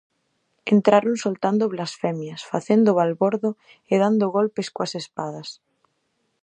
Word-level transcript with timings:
Entraron 0.73 1.15
soltando 1.25 1.71
blasfemias, 1.75 2.41
facendo 2.51 2.97
balbordo 2.99 3.49
e 3.91 3.93
dando 4.03 4.25
golpes 4.37 4.67
coas 4.75 4.93
espadas. 5.01 5.49